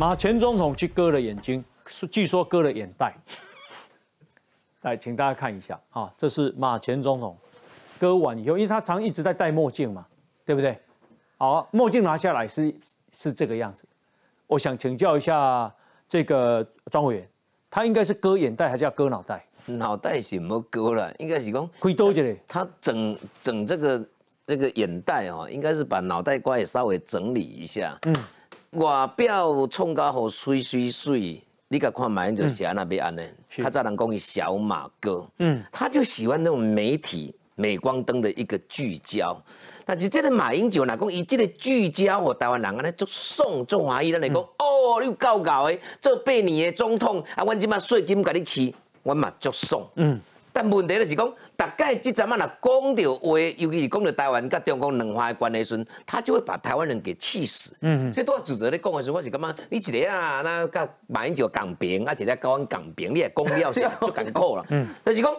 [0.00, 1.62] 马前总统去割了眼睛，
[2.10, 3.14] 据说割了眼袋。
[4.80, 7.36] 来，请大家看一下啊，这是马前总统
[7.98, 10.06] 割完以后，因为他常一直在戴墨镜嘛，
[10.46, 10.80] 对不对？
[11.36, 12.74] 好，墨镜拿下来是
[13.12, 13.84] 是这个样子。
[14.46, 15.70] 我想请教一下
[16.08, 17.28] 这个庄委员，
[17.70, 19.44] 他应该是割眼袋还是要割脑袋？
[19.66, 22.42] 脑袋是没割了，应该是讲亏多一嘞。
[22.48, 24.08] 他整整这个
[24.46, 27.98] 那个眼袋哦，应该是把脑袋瓜也稍微整理一下。
[28.06, 28.16] 嗯，
[28.72, 33.22] 外表冲甲好水水水，你甲看马英九写那边安呢？
[33.62, 39.36] 他早人讲伊小马哥，嗯，他就喜欢那种媒体镁光灯的一个聚焦。
[39.84, 48.72] 但是这个马英九哪讲伊这个聚焦我台湾人安尼就送中华裔，咱来讲哦，你够搞的，做八年的总统啊，阮即马税金甲你饲。
[49.02, 50.20] 我嘛足爽，嗯，
[50.52, 65.34] 但问题就是讲，大概这阵啊，若讲到话，尤其是讲到台湾甲中国两化的关系时，他就会把台湾人给气死，嗯，所以都要指责你讲的时候，我是感觉你一个啊，那甲马英九港平啊，一个高安港平，你也讲了 是就艰苦了，嗯，但是讲，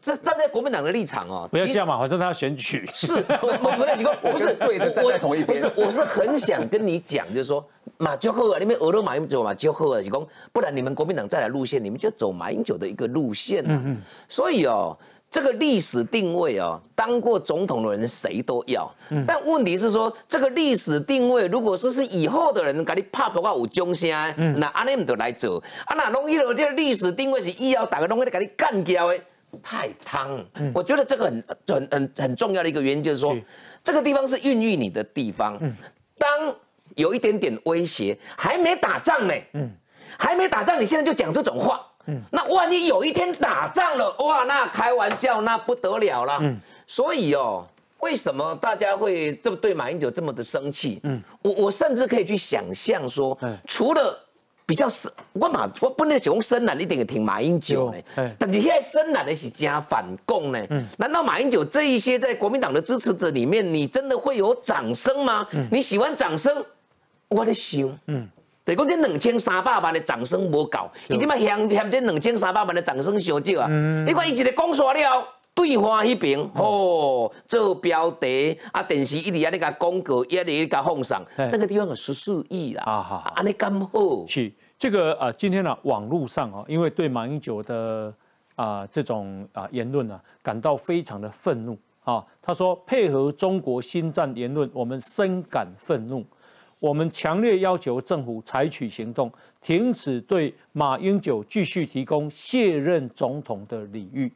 [0.00, 7.64] 这站在国民党的立场哦，不要这样嘛，反正他要选举，是，我我 我是我不是对的站在同一边，不是，我是很想跟你讲，就是说。
[7.98, 13.68] 马就好啊，你们俄罗马英九嘛就好啊，是讲不然你们国民党再来路线，你们就走马英九的一个路线啊。
[13.68, 13.96] 嗯嗯。
[14.28, 14.96] 所以哦，
[15.30, 18.92] 这个历史定位哦，当过总统的人谁都要。
[19.10, 19.22] 嗯。
[19.28, 24.10] 但问题是说，这个历史定位，如果说是以后的人给你拍不话有忠心，
[24.56, 25.62] 那安尼唔得来走。
[25.84, 29.20] 啊，那弄一路这个历史定位是以后大家拢会给你干掉的，
[29.62, 30.44] 太汤。
[30.54, 30.72] 嗯。
[30.74, 33.36] 我觉得这个很很很很重要的一个原因就是说，
[33.82, 35.58] 这个地方是孕育你的地方。
[35.60, 35.74] 嗯。
[36.16, 36.54] 当
[36.94, 39.70] 有一点点威胁，还没打仗呢，嗯，
[40.16, 47.66] 还没打仗，你现在就讲这种话，嗯，那万一有一天打仗了，哇，那开玩笑，那不得了了，嗯，所以哦，
[47.98, 51.00] 为什么大家会这么对马英九这么的生气？
[51.02, 54.16] 嗯，我我甚至可以去想象说，除了
[54.66, 57.98] 比较深，我嘛我本来想深蓝一点挺马英九呢，
[58.38, 65.46] 但是现在深蓝的是加反共呢，嗯，难道马英九这一些在国民党的支持者里面，你真的会有掌声吗？
[65.70, 66.64] 你喜欢掌声？
[67.28, 68.26] 我的想，嗯，
[68.64, 73.68] 对，讲这两千三百万的掌声无够，伊即摆嫌嫌这两千三百万的掌声少少啊。
[74.06, 84.26] 你看伊一个讲煞了，对话迄边，哦，做标题啊，电视一直安尼甲广告，一直甲放上，那个地方有十四亿啦，啊哈，安尼咁好。
[84.26, 88.12] 是这个啊，今天呢，网络上啊，因为对马英九的
[88.56, 92.24] 啊这种啊言论呢，感到非常的愤怒啊。
[92.42, 96.24] 他说配合中国新战言论，我们深感愤怒。
[96.80, 99.32] 我们强烈要求政府采取行动，
[99.62, 104.30] 停止对马英九继续提供卸任总统的礼遇。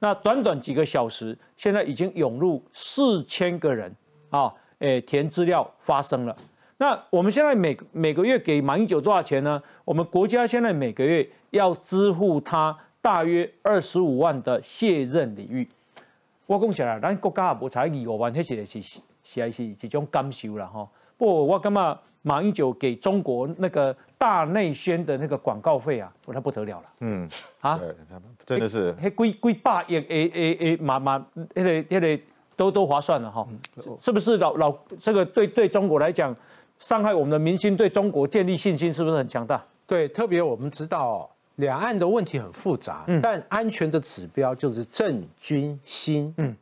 [0.00, 3.94] 那短短几个小时，现在已经涌入四千个人
[4.30, 6.36] 啊，诶，填资料发生了。
[6.76, 9.60] 那我们现在每每个月给马英九多少钱呢？
[9.84, 15.68] 我们国家现在每个月要支付他大约二十五万的卸任礼遇。
[16.46, 20.88] 我讲起来，咱国家也无才二五万，迄是是是是是一种感受了哈。
[21.16, 21.98] 不，我干嘛？
[22.28, 26.86] 马英九给中国那个大内宣的那个广告费啊，我那不得了了。
[27.00, 27.26] 嗯，
[27.60, 27.80] 啊，
[28.44, 31.24] 真的是，嘿，归归霸也诶诶诶，马马
[31.54, 32.20] 那个那个
[32.54, 33.48] 都都划算了哈，
[34.02, 36.36] 是不是老老这个对对中国来讲，
[36.78, 39.64] 伤害我们的民心，对中国建立信心是不是很强大？
[39.86, 46.54] 对，特别我们知道两岸的问题很复杂，但安全的指标就是政军心，嗯，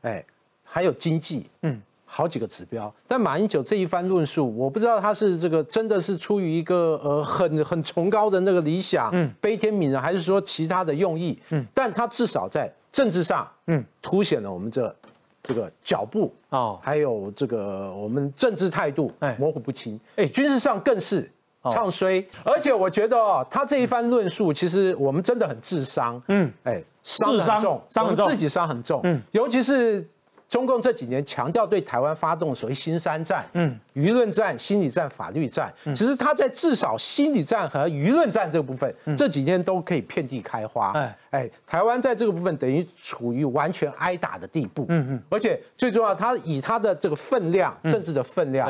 [0.00, 0.24] 哎，
[0.64, 1.80] 还有经济，嗯。
[2.14, 11.38] 好几个指标，但马英九这一番论述，我不知道他是这个真的是出于一个呃很很崇高的那个理想，嗯，悲天悯人，还是说其他的用意？
[11.48, 14.94] 嗯，但他至少在政治上，嗯，凸显了我们这
[15.42, 21.26] 这个脚步哦，还有这个我们政治态度模糊不清，哎，军事上更是
[21.70, 30.06] 唱衰，而且我觉得哦，他这一番论述，其实我们真的很智商，嗯，哎，伤很重，伤很重，自己伤很重，嗯，尤其是。
[30.52, 40.92] 中共这几年强调对台湾发动所谓“新三战”，嗯，舆论战、心理战、法律战，其实他在至少心理战和舆论战这个部分，这几天都可以遍地开花。
[40.92, 44.84] 哎，哎，台湾在这个部分等于处于完全挨打的地步。
[44.90, 48.68] 嗯嗯，而且最重要，他以他的这个分量，政治的分量。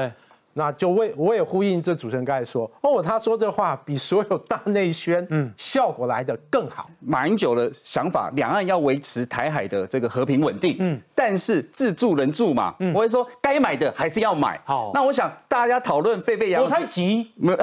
[0.54, 6.88] 那就为我也呼应这主持人刚才说哦，他说这话比所有大内宣嗯效果来的更好。
[7.00, 14.60] 马英九的想法，两岸要维持台海的这个和平稳定，嗯，但是自助人助嘛，嗯，我会说该买的还是要买。
[14.64, 17.56] 好，那我想大家讨论沸沸扬扬，我太急，没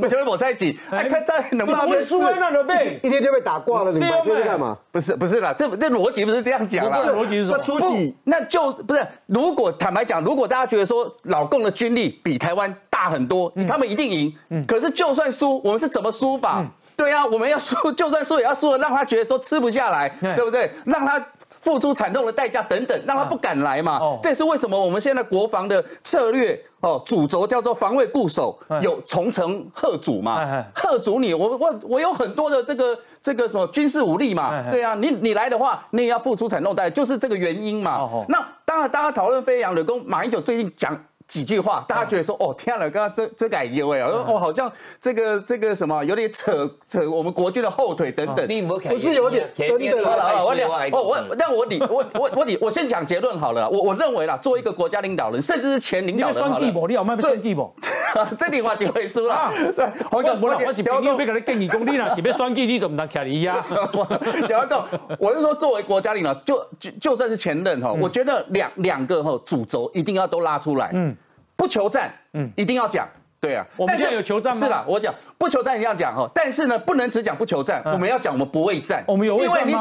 [0.00, 4.76] 不是我才急，哎，看在能不能会输在那的背，一天天被打挂了，你买这个干嘛？
[4.90, 7.58] 不是不是啦，这这逻辑不是这样讲啦，逻辑是什么？
[7.78, 9.06] 不，那就不是。
[9.26, 12.96] 如果坦白讲，如果大家觉得说老共的军力比台湾大。
[13.06, 14.66] 很多，他们一定赢。
[14.66, 16.60] 可是就算输，我们是怎么输法？
[16.96, 20.68] 对啊，我们要输， 就算输也要输的让他觉得说吃不下来，对不对？
[20.86, 21.24] 让他
[21.60, 24.00] 付出惨痛的代价等等，让他不敢来嘛。
[24.20, 30.64] 这也是为什么我们现在国防的策略哦，主轴叫做防卫固守，有重城贺主嘛？
[30.74, 34.68] 贺主你，我我我有很多的这个这个什么军事武力嘛？
[34.68, 38.10] 对啊，你你来的话，你也要付出惨痛代价，就是这个原因嘛。
[38.28, 41.00] 那当然，大家讨论飞扬的，跟马英九最近讲。
[41.28, 44.70] 几句话，大家觉得说哦，天啊，刚刚这这改一位啊，哦，好像
[45.00, 50.44] 这个这个什么有点扯扯我们国军的后腿等等，不是有点真的了。
[50.44, 53.68] 我两，我我让我理我我我理我先讲结论好了。
[53.68, 57.74] 我我认为啦，作为一个国家领导人，甚至是前领导人，好了，你有卖算计不？
[58.38, 59.50] 这句话就会输了。
[59.76, 63.64] 对，我讲我我是朋友，要给你建议讲，你若是要选举，你怎么能徛你呀？
[64.46, 64.84] 第二个，
[65.18, 70.90] 我是说，作为国家领导，就就就算是前任哈，我觉得两两个哈主轴一定要都拉出来。
[70.92, 71.14] 嗯。
[71.58, 73.08] 不求战，嗯，一定要讲，
[73.40, 73.66] 对啊。
[73.78, 74.58] 我们现在有求战吗？
[74.60, 79.02] 是啦，我讲不求战一定要讲哈，但是呢，不能只讲不求战，我们要讲我们不畏战。
[79.06, 79.78] 我们有畏战吗？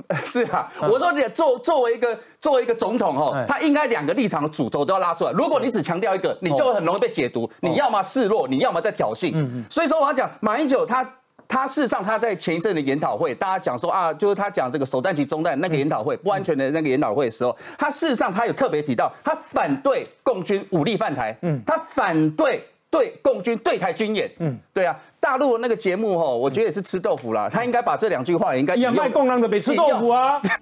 [0.24, 5.32] 是啊，我说你作作为一个作为一个总统哦，他应该两个立场的主轴都要拉出来。
[5.32, 7.50] 如果你只强调一个，你就会很容易被解读。
[7.60, 9.32] 你要么示弱，你要么在挑衅。
[9.70, 11.08] 所以说我要讲马英九他。
[11.48, 28.74] 他事实上，他在前一阵的研讨会，大家讲说啊，就是他讲这个首弹及中弹那个研讨会不安全的那个研讨会的时候，他事实上他有特别提到，他反对共军武力犯台，嗯，他反对对共军对台军演，嗯，对啊，大陆那个节目哈，我觉得也是吃豆腐啦，他应该把这两句话也应该。
[28.74, 30.38] 一样卖共党的别吃豆腐啊。